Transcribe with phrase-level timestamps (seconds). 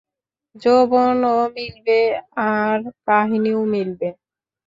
[0.55, 1.99] যৌবন ও মিলবে
[2.51, 4.09] আর কাহিনী ও মিলবে!